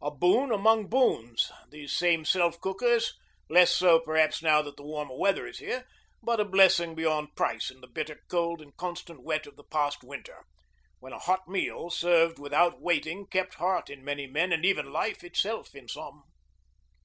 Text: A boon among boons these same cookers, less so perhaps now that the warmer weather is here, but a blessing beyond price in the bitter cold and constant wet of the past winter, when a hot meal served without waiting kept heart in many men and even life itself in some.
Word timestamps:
A 0.00 0.12
boon 0.12 0.52
among 0.52 0.86
boons 0.86 1.50
these 1.70 1.90
same 1.92 2.24
cookers, 2.24 3.14
less 3.50 3.74
so 3.74 3.98
perhaps 3.98 4.40
now 4.40 4.62
that 4.62 4.76
the 4.76 4.84
warmer 4.84 5.16
weather 5.16 5.44
is 5.44 5.58
here, 5.58 5.88
but 6.22 6.38
a 6.38 6.44
blessing 6.44 6.94
beyond 6.94 7.34
price 7.34 7.68
in 7.68 7.80
the 7.80 7.88
bitter 7.88 8.20
cold 8.28 8.62
and 8.62 8.76
constant 8.76 9.24
wet 9.24 9.44
of 9.44 9.56
the 9.56 9.64
past 9.64 10.04
winter, 10.04 10.44
when 11.00 11.12
a 11.12 11.18
hot 11.18 11.48
meal 11.48 11.90
served 11.90 12.38
without 12.38 12.80
waiting 12.80 13.26
kept 13.26 13.54
heart 13.54 13.90
in 13.90 14.04
many 14.04 14.28
men 14.28 14.52
and 14.52 14.64
even 14.64 14.92
life 14.92 15.24
itself 15.24 15.74
in 15.74 15.88
some. 15.88 16.22